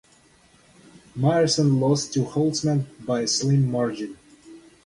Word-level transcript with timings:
Myerson 1.15 1.79
lost 1.79 2.11
to 2.15 2.21
Holtzman 2.23 2.87
by 3.05 3.21
a 3.21 3.27
slim 3.27 3.69
margin. 3.69 4.17